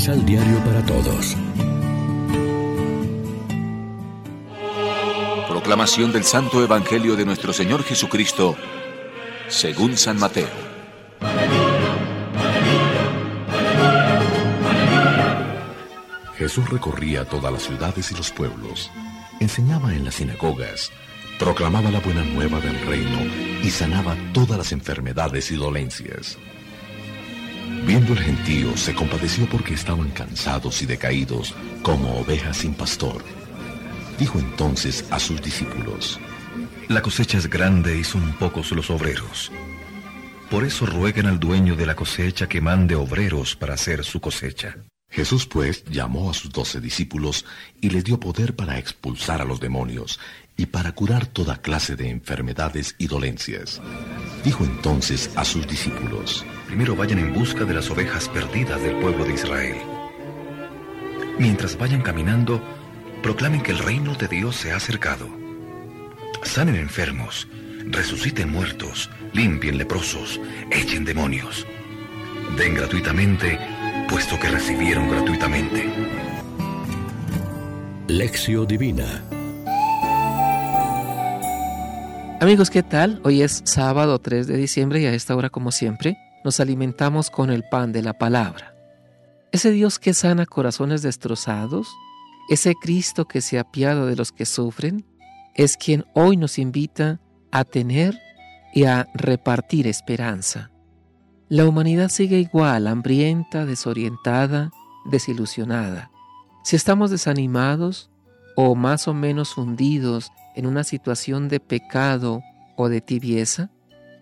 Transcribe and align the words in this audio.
Misal 0.00 0.24
Diario 0.24 0.64
para 0.64 0.82
Todos. 0.86 1.36
Proclamación 5.46 6.10
del 6.10 6.24
Santo 6.24 6.64
Evangelio 6.64 7.16
de 7.16 7.26
nuestro 7.26 7.52
Señor 7.52 7.84
Jesucristo, 7.84 8.56
según 9.48 9.98
San 9.98 10.18
Mateo. 10.18 10.48
Jesús 16.38 16.70
recorría 16.70 17.26
todas 17.26 17.52
las 17.52 17.64
ciudades 17.64 18.10
y 18.10 18.14
los 18.14 18.30
pueblos, 18.30 18.90
enseñaba 19.38 19.92
en 19.92 20.06
las 20.06 20.14
sinagogas, 20.14 20.90
proclamaba 21.38 21.90
la 21.90 22.00
buena 22.00 22.24
nueva 22.24 22.58
del 22.60 22.80
reino 22.86 23.18
y 23.62 23.68
sanaba 23.68 24.16
todas 24.32 24.56
las 24.56 24.72
enfermedades 24.72 25.50
y 25.50 25.56
dolencias. 25.56 26.38
Viendo 27.86 28.12
el 28.12 28.18
gentío, 28.18 28.76
se 28.76 28.94
compadeció 28.94 29.48
porque 29.48 29.74
estaban 29.74 30.10
cansados 30.10 30.82
y 30.82 30.86
decaídos 30.86 31.54
como 31.82 32.20
ovejas 32.20 32.58
sin 32.58 32.74
pastor. 32.74 33.24
Dijo 34.18 34.38
entonces 34.38 35.04
a 35.10 35.18
sus 35.18 35.40
discípulos, 35.40 36.20
La 36.88 37.02
cosecha 37.02 37.38
es 37.38 37.48
grande 37.48 37.98
y 37.98 38.04
son 38.04 38.32
pocos 38.34 38.70
los 38.72 38.90
obreros. 38.90 39.50
Por 40.50 40.64
eso 40.64 40.84
rueguen 40.84 41.26
al 41.26 41.38
dueño 41.38 41.76
de 41.76 41.86
la 41.86 41.94
cosecha 41.94 42.48
que 42.48 42.60
mande 42.60 42.96
obreros 42.96 43.54
para 43.54 43.74
hacer 43.74 44.04
su 44.04 44.20
cosecha. 44.20 44.76
Jesús 45.20 45.44
pues 45.44 45.84
llamó 45.84 46.30
a 46.30 46.32
sus 46.32 46.50
doce 46.50 46.80
discípulos 46.80 47.44
y 47.78 47.90
les 47.90 48.04
dio 48.04 48.18
poder 48.18 48.56
para 48.56 48.78
expulsar 48.78 49.42
a 49.42 49.44
los 49.44 49.60
demonios 49.60 50.18
y 50.56 50.64
para 50.64 50.92
curar 50.92 51.26
toda 51.26 51.60
clase 51.60 51.94
de 51.94 52.08
enfermedades 52.08 52.94
y 52.96 53.06
dolencias. 53.06 53.82
Dijo 54.42 54.64
entonces 54.64 55.30
a 55.36 55.44
sus 55.44 55.68
discípulos, 55.68 56.46
Primero 56.66 56.96
vayan 56.96 57.18
en 57.18 57.34
busca 57.34 57.66
de 57.66 57.74
las 57.74 57.90
ovejas 57.90 58.30
perdidas 58.30 58.80
del 58.80 58.96
pueblo 58.96 59.26
de 59.26 59.34
Israel. 59.34 59.76
Mientras 61.38 61.76
vayan 61.76 62.00
caminando, 62.00 62.62
proclamen 63.22 63.62
que 63.62 63.72
el 63.72 63.78
reino 63.78 64.14
de 64.14 64.26
Dios 64.26 64.56
se 64.56 64.72
ha 64.72 64.76
acercado. 64.76 65.28
Sanen 66.44 66.76
enfermos, 66.76 67.46
resuciten 67.84 68.50
muertos, 68.50 69.10
limpien 69.34 69.76
leprosos, 69.76 70.40
echen 70.70 71.04
demonios. 71.04 71.66
Den 72.56 72.74
gratuitamente, 72.74 73.58
puesto 74.08 74.38
que 74.38 74.48
recibieron 74.48 75.08
gratuitamente. 75.08 75.92
Lección 78.08 78.66
Divina 78.66 79.22
Amigos, 82.40 82.70
¿qué 82.70 82.82
tal? 82.82 83.20
Hoy 83.22 83.42
es 83.42 83.60
sábado 83.66 84.18
3 84.18 84.46
de 84.46 84.56
diciembre 84.56 85.02
y 85.02 85.04
a 85.04 85.12
esta 85.12 85.36
hora, 85.36 85.50
como 85.50 85.70
siempre, 85.70 86.16
nos 86.42 86.58
alimentamos 86.58 87.28
con 87.30 87.50
el 87.50 87.64
pan 87.64 87.92
de 87.92 88.00
la 88.00 88.14
palabra. 88.14 88.74
Ese 89.52 89.70
Dios 89.70 89.98
que 89.98 90.14
sana 90.14 90.46
corazones 90.46 91.02
destrozados, 91.02 91.88
ese 92.48 92.74
Cristo 92.80 93.26
que 93.26 93.42
se 93.42 93.58
apiada 93.58 94.06
de 94.06 94.16
los 94.16 94.32
que 94.32 94.46
sufren, 94.46 95.04
es 95.54 95.76
quien 95.76 96.06
hoy 96.14 96.38
nos 96.38 96.58
invita 96.58 97.20
a 97.52 97.64
tener 97.64 98.18
y 98.72 98.84
a 98.84 99.06
repartir 99.12 99.86
esperanza. 99.86 100.70
La 101.50 101.66
humanidad 101.66 102.10
sigue 102.10 102.38
igual, 102.38 102.86
hambrienta, 102.86 103.66
desorientada, 103.66 104.70
desilusionada. 105.04 106.12
Si 106.62 106.76
estamos 106.76 107.10
desanimados 107.10 108.08
o 108.54 108.76
más 108.76 109.08
o 109.08 109.14
menos 109.14 109.58
hundidos 109.58 110.30
en 110.54 110.66
una 110.66 110.84
situación 110.84 111.48
de 111.48 111.58
pecado 111.58 112.40
o 112.76 112.88
de 112.88 113.00
tibieza, 113.00 113.68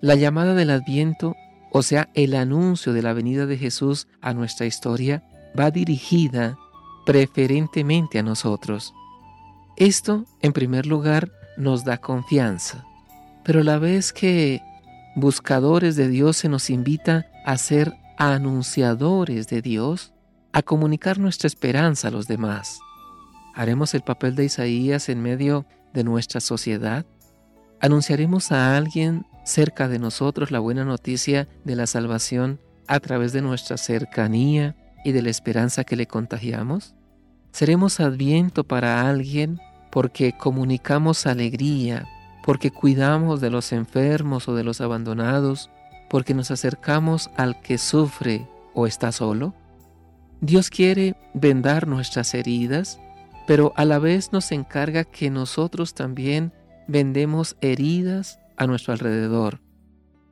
la 0.01 0.15
llamada 0.15 0.55
del 0.55 0.71
adviento, 0.71 1.37
o 1.71 1.83
sea, 1.83 2.09
el 2.15 2.35
anuncio 2.35 2.95
de 2.95 3.03
la 3.03 3.13
venida 3.13 3.45
de 3.45 3.59
Jesús 3.59 4.09
a 4.23 4.33
nuestra 4.33 4.65
historia, 4.65 5.23
va 5.59 5.71
dirigida 5.71 6.57
preferentemente 7.05 8.19
a 8.19 8.23
nosotros. 8.23 8.95
Esto, 9.77 10.25
en 10.41 10.55
primer 10.55 10.87
lugar, 10.87 11.31
nos 11.59 11.85
da 11.85 11.99
confianza, 11.99 12.87
pero 13.45 13.63
la 13.63 13.79
vez 13.79 14.15
que 14.15 14.63
buscadores 15.15 15.97
de 15.97 16.09
Dios 16.09 16.37
se 16.37 16.49
nos 16.49 16.71
invita 16.71 17.27
a 17.45 17.57
ser 17.57 17.95
anunciadores 18.19 19.49
de 19.49 19.63
Dios, 19.63 20.13
a 20.53 20.63
comunicar 20.63 21.19
nuestra 21.19 21.47
esperanza 21.47 22.09
a 22.09 22.11
los 22.11 22.27
demás. 22.27 22.81
¿Haremos 23.55 23.95
el 23.95 24.03
papel 24.03 24.35
de 24.35 24.45
Isaías 24.45 25.09
en 25.09 25.23
medio 25.23 25.67
de 25.93 26.05
nuestra 26.05 26.41
sociedad? 26.41 27.07
¿Anunciaremos 27.81 28.53
a 28.53 28.77
alguien 28.77 29.27
cerca 29.45 29.89
de 29.89 29.99
nosotros 29.99 30.51
la 30.51 30.59
buena 30.59 30.85
noticia 30.85 31.49
de 31.65 31.77
la 31.77 31.87
salvación 31.87 32.61
a 32.87 33.01
través 33.01 33.33
de 33.33 33.43
nuestra 33.43 33.77
cercanía 33.77 34.77
y 35.05 35.13
de 35.13 35.23
la 35.23 35.31
esperanza 35.31 35.85
que 35.85 35.97
le 35.97 36.07
contagiamos? 36.07 36.95
¿Seremos 37.53 38.01
adviento 38.01 38.65
para 38.65 39.09
alguien 39.09 39.61
porque 39.91 40.37
comunicamos 40.37 41.27
alegría, 41.27 42.07
porque 42.49 42.71
cuidamos 42.71 43.43
de 43.43 43.51
los 43.51 43.73
enfermos 43.73 44.49
o 44.49 44.55
de 44.55 44.65
los 44.65 44.81
abandonados, 44.81 45.69
porque 46.09 46.33
nos 46.33 46.51
acercamos 46.51 47.29
al 47.37 47.61
que 47.61 47.77
sufre 47.77 48.49
o 48.73 48.87
está 48.87 49.13
solo? 49.13 49.53
Dios 50.41 50.71
quiere 50.71 51.15
vendar 51.35 51.87
nuestras 51.87 52.33
heridas, 52.33 53.03
pero 53.47 53.75
a 53.77 53.85
la 53.85 53.99
vez 53.99 54.33
nos 54.33 54.51
encarga 54.51 55.05
que 55.05 55.29
nosotros 55.29 55.93
también 55.93 56.55
vendemos 56.87 57.55
heridas 57.61 58.41
a 58.57 58.67
nuestro 58.67 58.95
alrededor. 58.95 59.61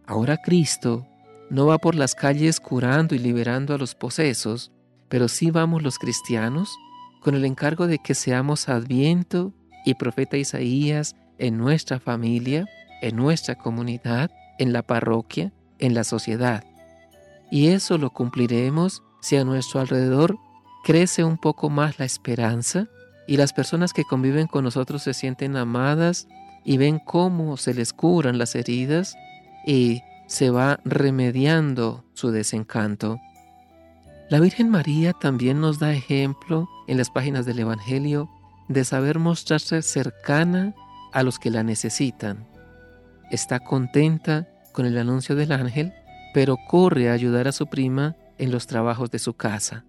Ahora 0.06 0.38
Cristo 0.38 1.06
no 1.50 1.66
va 1.66 1.77
por 1.77 1.94
las 1.94 2.15
calles 2.15 2.60
curando 2.60 3.15
y 3.15 3.19
liberando 3.19 3.75
a 3.75 3.78
los 3.78 3.94
posesos, 3.94 4.72
pero 5.10 5.28
sí 5.28 5.50
vamos 5.50 5.83
los 5.83 5.98
cristianos 5.98 6.75
con 7.21 7.34
el 7.34 7.44
encargo 7.44 7.87
de 7.87 7.98
que 7.98 8.15
seamos 8.15 8.71
Adviento 8.71 9.53
y 9.84 9.97
profeta 9.97 10.38
Isaías 10.38 11.15
en 11.38 11.58
nuestra 11.58 12.00
familia, 12.00 12.66
en 13.02 13.16
nuestra 13.16 13.54
comunidad, 13.56 14.30
en 14.58 14.72
la 14.72 14.82
parroquia, 14.82 15.52
en 15.78 15.94
la 15.94 16.04
sociedad. 16.04 16.64
Y 17.50 17.69
eso 17.69 17.98
lo 17.98 18.10
cumpliremos 18.10 19.02
si 19.20 19.36
a 19.36 19.44
nuestro 19.44 19.80
alrededor 19.80 20.38
crece 20.84 21.24
un 21.24 21.38
poco 21.38 21.69
más 21.70 21.98
la 21.98 22.04
esperanza 22.04 22.86
y 23.26 23.36
las 23.36 23.52
personas 23.52 23.92
que 23.92 24.04
conviven 24.04 24.47
con 24.47 24.64
nosotros 24.64 25.02
se 25.02 25.14
sienten 25.14 25.56
amadas 25.56 26.28
y 26.64 26.76
ven 26.78 26.98
cómo 26.98 27.56
se 27.56 27.74
les 27.74 27.92
curan 27.92 28.38
las 28.38 28.54
heridas 28.54 29.16
y 29.66 30.03
se 30.26 30.50
va 30.50 30.80
remediando 30.84 32.04
su 32.14 32.30
desencanto. 32.30 33.20
La 34.28 34.41
Virgen 34.41 34.70
María 34.70 35.12
también 35.12 35.60
nos 35.60 35.78
da 35.78 35.92
ejemplo 35.92 36.68
en 36.88 36.98
las 36.98 37.10
páginas 37.10 37.47
del 37.47 37.60
Evangelio 37.60 38.28
de 38.68 38.84
saber 38.84 39.20
mostrarse 39.20 39.82
cercana 39.82 40.74
a 41.12 41.22
los 41.22 41.39
que 41.39 41.50
la 41.50 41.62
necesitan. 41.62 42.47
Está 43.31 43.61
contenta 43.61 44.49
con 44.72 44.87
el 44.87 44.99
anuncio 44.99 45.34
del 45.34 45.53
ángel, 45.53 45.93
pero 46.34 46.56
corre 46.69 47.11
a 47.11 47.12
ayudar 47.12 47.49
a 47.49 47.53
su 47.53 47.67
prima 47.67 48.17
en 48.39 48.50
los 48.50 48.67
trabajos 48.67 49.11
de 49.11 49.19
su 49.19 49.34
casa. 49.34 49.84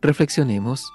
Reflexionemos. 0.00 0.92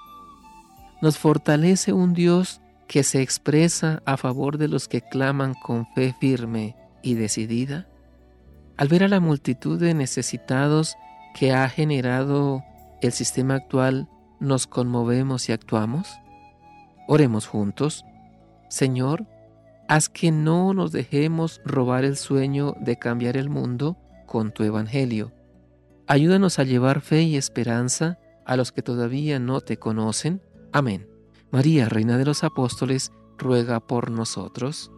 Nos 1.02 1.18
fortalece 1.18 1.92
un 1.92 2.14
Dios 2.14 2.62
que 2.92 3.04
se 3.04 3.22
expresa 3.22 4.02
a 4.04 4.18
favor 4.18 4.58
de 4.58 4.68
los 4.68 4.86
que 4.86 5.00
claman 5.00 5.54
con 5.54 5.86
fe 5.94 6.14
firme 6.20 6.76
y 7.02 7.14
decidida? 7.14 7.86
Al 8.76 8.88
ver 8.88 9.04
a 9.04 9.08
la 9.08 9.18
multitud 9.18 9.80
de 9.80 9.94
necesitados 9.94 10.96
que 11.34 11.52
ha 11.52 11.68
generado 11.70 12.62
el 13.00 13.12
sistema 13.12 13.54
actual, 13.54 14.08
¿nos 14.40 14.66
conmovemos 14.66 15.48
y 15.48 15.52
actuamos? 15.52 16.08
Oremos 17.08 17.46
juntos. 17.46 18.04
Señor, 18.68 19.26
haz 19.88 20.08
que 20.08 20.30
no 20.30 20.74
nos 20.74 20.92
dejemos 20.92 21.60
robar 21.64 22.04
el 22.04 22.16
sueño 22.16 22.74
de 22.80 22.98
cambiar 22.98 23.36
el 23.36 23.50
mundo 23.50 23.96
con 24.26 24.52
tu 24.52 24.62
Evangelio. 24.62 25.32
Ayúdanos 26.06 26.58
a 26.58 26.64
llevar 26.64 27.00
fe 27.00 27.22
y 27.22 27.36
esperanza 27.36 28.18
a 28.44 28.56
los 28.56 28.72
que 28.72 28.82
todavía 28.82 29.38
no 29.38 29.60
te 29.60 29.78
conocen. 29.78 30.42
Amén. 30.72 31.08
María, 31.50 31.88
Reina 31.88 32.18
de 32.18 32.24
los 32.24 32.44
Apóstoles, 32.44 33.12
ruega 33.38 33.80
por 33.80 34.10
nosotros. 34.10 34.90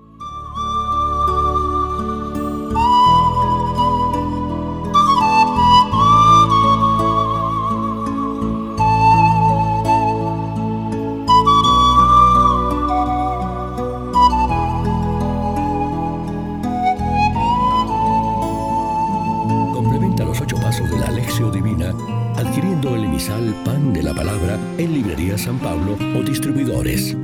Pan 23.64 23.92
de 23.92 24.02
la 24.02 24.14
Palabra 24.14 24.58
en 24.78 24.92
Librería 24.92 25.36
San 25.38 25.58
Pablo 25.58 25.96
o 26.16 26.22
distribuidores. 26.22 27.16